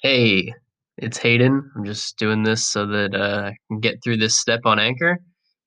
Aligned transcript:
Hey, 0.00 0.54
it's 0.96 1.18
Hayden. 1.18 1.72
I'm 1.74 1.84
just 1.84 2.18
doing 2.18 2.44
this 2.44 2.68
so 2.68 2.86
that 2.86 3.16
uh, 3.16 3.48
I 3.48 3.56
can 3.66 3.80
get 3.80 4.00
through 4.00 4.18
this 4.18 4.38
step 4.38 4.60
on 4.64 4.78
Anchor. 4.78 5.18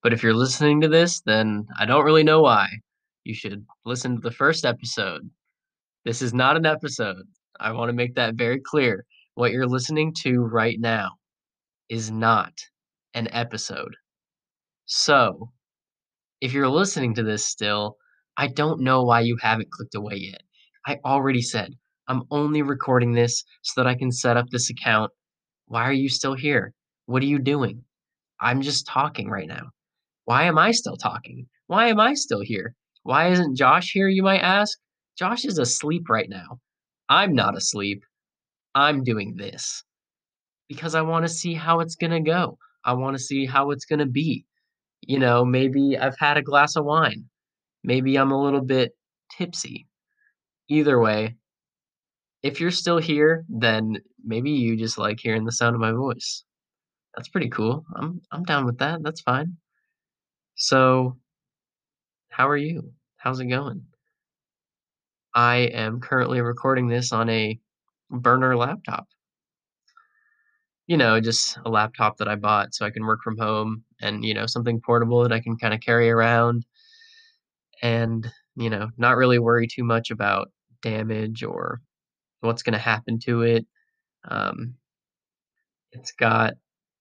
But 0.02 0.14
if 0.14 0.22
you're 0.22 0.32
listening 0.32 0.80
to 0.80 0.88
this, 0.88 1.20
then 1.20 1.66
I 1.78 1.84
don't 1.84 2.06
really 2.06 2.22
know 2.22 2.40
why. 2.40 2.68
You 3.24 3.34
should 3.34 3.66
listen 3.84 4.14
to 4.14 4.22
the 4.22 4.34
first 4.34 4.64
episode. 4.64 5.28
This 6.06 6.22
is 6.22 6.32
not 6.32 6.56
an 6.56 6.64
episode. 6.64 7.26
I 7.60 7.72
want 7.72 7.90
to 7.90 7.92
make 7.92 8.14
that 8.14 8.34
very 8.34 8.58
clear. 8.58 9.04
What 9.34 9.52
you're 9.52 9.66
listening 9.66 10.14
to 10.22 10.40
right 10.40 10.80
now 10.80 11.10
is 11.90 12.10
not 12.10 12.54
an 13.12 13.28
episode. 13.32 13.94
So, 14.86 15.52
if 16.40 16.54
you're 16.54 16.70
listening 16.70 17.14
to 17.16 17.22
this 17.22 17.44
still, 17.44 17.98
I 18.38 18.46
don't 18.46 18.80
know 18.80 19.04
why 19.04 19.20
you 19.20 19.36
haven't 19.42 19.70
clicked 19.70 19.94
away 19.94 20.16
yet. 20.16 20.40
I 20.86 21.00
already 21.04 21.42
said 21.42 21.74
I'm 22.08 22.24
only 22.30 22.62
recording 22.62 23.12
this 23.12 23.44
so 23.62 23.80
that 23.80 23.88
I 23.88 23.94
can 23.94 24.10
set 24.12 24.36
up 24.36 24.48
this 24.50 24.70
account 24.70 25.10
why 25.72 25.84
are 25.88 25.92
you 25.92 26.10
still 26.10 26.34
here? 26.34 26.74
What 27.06 27.22
are 27.22 27.26
you 27.26 27.38
doing? 27.38 27.84
I'm 28.38 28.60
just 28.60 28.86
talking 28.86 29.30
right 29.30 29.48
now. 29.48 29.70
Why 30.26 30.42
am 30.44 30.58
I 30.58 30.72
still 30.72 30.98
talking? 30.98 31.46
Why 31.66 31.88
am 31.88 31.98
I 31.98 32.12
still 32.12 32.42
here? 32.42 32.74
Why 33.04 33.28
isn't 33.28 33.56
Josh 33.56 33.90
here, 33.90 34.08
you 34.08 34.22
might 34.22 34.42
ask? 34.42 34.76
Josh 35.18 35.46
is 35.46 35.58
asleep 35.58 36.10
right 36.10 36.28
now. 36.28 36.60
I'm 37.08 37.34
not 37.34 37.56
asleep. 37.56 38.04
I'm 38.74 39.02
doing 39.02 39.36
this 39.36 39.82
because 40.68 40.94
I 40.94 41.00
want 41.00 41.24
to 41.24 41.32
see 41.32 41.54
how 41.54 41.80
it's 41.80 41.96
going 41.96 42.10
to 42.10 42.20
go. 42.20 42.58
I 42.84 42.92
want 42.92 43.16
to 43.16 43.22
see 43.22 43.46
how 43.46 43.70
it's 43.70 43.86
going 43.86 44.00
to 44.00 44.06
be. 44.06 44.44
You 45.00 45.18
know, 45.18 45.44
maybe 45.44 45.96
I've 45.98 46.18
had 46.18 46.36
a 46.36 46.42
glass 46.42 46.76
of 46.76 46.84
wine. 46.84 47.24
Maybe 47.82 48.16
I'm 48.16 48.30
a 48.30 48.42
little 48.42 48.60
bit 48.60 48.92
tipsy. 49.36 49.86
Either 50.68 51.00
way, 51.00 51.36
if 52.42 52.60
you're 52.60 52.70
still 52.70 52.98
here, 52.98 53.44
then 53.48 53.98
maybe 54.24 54.50
you 54.50 54.76
just 54.76 54.98
like 54.98 55.20
hearing 55.20 55.44
the 55.44 55.52
sound 55.52 55.74
of 55.74 55.80
my 55.80 55.92
voice. 55.92 56.44
That's 57.16 57.28
pretty 57.28 57.50
cool. 57.50 57.84
I'm 57.96 58.22
I'm 58.32 58.44
down 58.44 58.66
with 58.66 58.78
that, 58.78 59.02
that's 59.02 59.22
fine. 59.22 59.58
So, 60.56 61.18
how 62.30 62.48
are 62.48 62.56
you? 62.56 62.92
How's 63.16 63.38
it 63.38 63.46
going? 63.46 63.86
I 65.34 65.56
am 65.74 66.00
currently 66.00 66.40
recording 66.40 66.88
this 66.88 67.12
on 67.12 67.28
a 67.28 67.60
burner 68.10 68.56
laptop. 68.56 69.08
You 70.86 70.96
know, 70.96 71.20
just 71.20 71.58
a 71.64 71.70
laptop 71.70 72.18
that 72.18 72.28
I 72.28 72.34
bought 72.36 72.74
so 72.74 72.84
I 72.86 72.90
can 72.90 73.04
work 73.06 73.20
from 73.22 73.38
home 73.38 73.84
and, 74.00 74.24
you 74.24 74.34
know, 74.34 74.46
something 74.46 74.80
portable 74.80 75.22
that 75.22 75.32
I 75.32 75.40
can 75.40 75.56
kinda 75.56 75.78
carry 75.78 76.10
around 76.10 76.66
and, 77.82 78.30
you 78.56 78.70
know, 78.70 78.90
not 78.96 79.16
really 79.16 79.38
worry 79.38 79.66
too 79.66 79.84
much 79.84 80.10
about 80.10 80.50
damage 80.82 81.42
or 81.42 81.80
what's 82.42 82.62
gonna 82.62 82.78
happen 82.78 83.18
to 83.20 83.42
it. 83.42 83.66
Um, 84.28 84.76
it's 85.92 86.12
got 86.12 86.54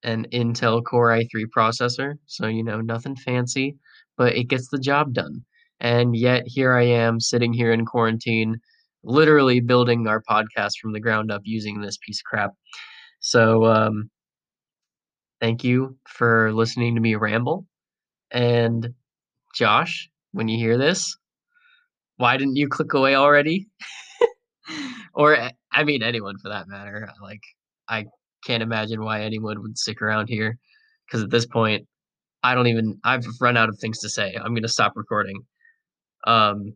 an 0.04 0.26
Intel 0.34 0.84
Core 0.84 1.12
i3 1.12 1.46
processor, 1.56 2.16
so, 2.26 2.48
you 2.48 2.64
know, 2.64 2.82
nothing 2.82 3.16
fancy, 3.16 3.78
but 4.18 4.36
it 4.36 4.46
gets 4.46 4.70
the 4.70 4.80
job 4.80 5.14
done. 5.14 5.46
And 5.80 6.16
yet 6.16 6.44
here 6.46 6.74
I 6.74 6.84
am 6.84 7.20
sitting 7.20 7.54
here 7.54 7.72
in 7.72 7.86
quarantine, 7.86 8.60
literally 9.04 9.60
building 9.60 10.08
our 10.08 10.22
podcast 10.22 10.74
from 10.82 10.94
the 10.94 11.00
ground 11.00 11.32
up 11.32 11.42
using 11.44 11.82
this 11.82 11.98
piece 12.06 12.20
of 12.20 12.26
crap. 12.26 12.52
So, 13.20 13.66
um, 13.66 14.10
thank 15.40 15.64
you 15.64 15.98
for 16.08 16.54
listening 16.54 16.96
to 16.96 17.02
me 17.02 17.16
ramble. 17.16 17.66
And 18.32 18.94
Josh, 19.56 20.10
when 20.34 20.48
you 20.50 20.58
hear 20.58 20.78
this, 20.78 21.18
why 22.18 22.38
didn't 22.38 22.56
you 22.56 22.68
click 22.70 22.94
away 22.94 23.16
already? 23.16 23.68
or 25.14 25.38
I 25.72 25.84
mean 25.84 26.04
anyone 26.04 26.38
for 26.40 26.50
that 26.50 26.68
matter. 26.68 27.10
Like 27.22 27.42
I 27.90 28.06
can't 28.46 28.64
imagine 28.64 29.04
why 29.04 29.22
anyone 29.22 29.62
would 29.62 29.78
stick 29.78 30.02
around 30.02 30.28
here 30.28 30.58
because 31.08 31.24
at 31.24 31.30
this 31.32 31.46
point 31.46 31.88
I 32.44 32.56
don't 32.56 32.68
even 32.68 33.00
I've 33.04 33.26
run 33.42 33.58
out 33.58 33.70
of 33.70 33.80
things 33.80 34.00
to 34.00 34.10
say. 34.10 34.36
I'm 34.36 34.54
gonna 34.56 34.68
stop 34.68 34.94
recording. 34.96 35.42
Um, 36.28 36.74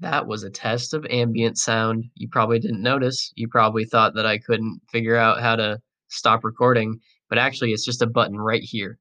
that 0.00 0.26
was 0.26 0.42
a 0.42 0.50
test 0.50 0.94
of 0.94 1.06
ambient 1.10 1.58
sound. 1.58 2.04
You 2.14 2.28
probably 2.28 2.58
didn't 2.58 2.82
notice. 2.82 3.32
You 3.36 3.48
probably 3.48 3.84
thought 3.84 4.14
that 4.14 4.26
I 4.26 4.38
couldn't 4.38 4.80
figure 4.90 5.16
out 5.16 5.40
how 5.40 5.56
to 5.56 5.78
stop 6.08 6.42
recording, 6.44 6.98
but 7.28 7.38
actually 7.38 7.72
it's 7.72 7.84
just 7.84 8.02
a 8.02 8.06
button 8.06 8.38
right 8.38 8.62
here. 8.62 8.98